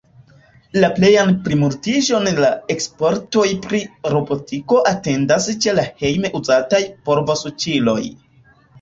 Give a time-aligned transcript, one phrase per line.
[0.77, 3.83] La plejan plimultiĝon la ekspertoj pri
[4.15, 8.03] robotiko atendas ĉe la hejme uzataj polvosuĉiloj.